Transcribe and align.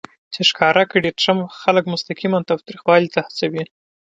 چې 0.33 0.41
ښکاره 0.49 0.83
کړي 0.91 1.09
ټرمپ 1.21 1.41
خلک 1.61 1.83
مستقیماً 1.93 2.39
تاوتریخوالي 2.49 3.09
ته 3.15 3.19
هڅوي 3.25 3.63